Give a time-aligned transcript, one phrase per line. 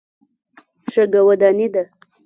[0.93, 1.83] شګه وداني ده.